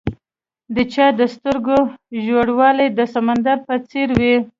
د 0.75 0.77
چا 0.93 1.07
د 1.19 1.21
سترګو 1.35 1.77
ژوروالی 2.23 2.87
د 2.97 2.99
سمندر 3.13 3.57
په 3.67 3.75
څېر 3.89 4.07
وي. 4.19 4.35